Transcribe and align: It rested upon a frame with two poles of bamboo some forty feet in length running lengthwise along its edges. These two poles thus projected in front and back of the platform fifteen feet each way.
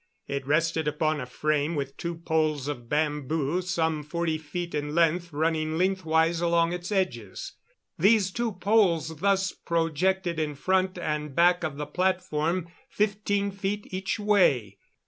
It 0.27 0.47
rested 0.47 0.87
upon 0.87 1.21
a 1.21 1.27
frame 1.27 1.75
with 1.75 1.95
two 1.95 2.15
poles 2.15 2.67
of 2.67 2.89
bamboo 2.89 3.61
some 3.61 4.01
forty 4.01 4.39
feet 4.39 4.73
in 4.73 4.95
length 4.95 5.31
running 5.31 5.77
lengthwise 5.77 6.41
along 6.41 6.73
its 6.73 6.91
edges. 6.91 7.53
These 7.99 8.31
two 8.31 8.53
poles 8.53 9.17
thus 9.17 9.51
projected 9.51 10.39
in 10.39 10.55
front 10.55 10.97
and 10.97 11.35
back 11.35 11.63
of 11.63 11.77
the 11.77 11.85
platform 11.85 12.67
fifteen 12.89 13.51
feet 13.51 13.93
each 13.93 14.19
way. 14.19 14.79